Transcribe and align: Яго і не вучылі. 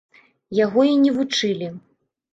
Яго 0.59 0.87
і 0.93 0.97
не 1.03 1.11
вучылі. 1.19 1.67